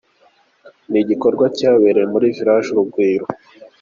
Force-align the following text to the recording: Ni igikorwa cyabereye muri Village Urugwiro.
Ni 0.91 0.97
igikorwa 1.03 1.45
cyabereye 1.57 2.07
muri 2.13 2.33
Village 2.37 2.69
Urugwiro. 2.71 3.25